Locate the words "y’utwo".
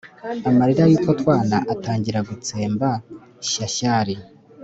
0.89-1.11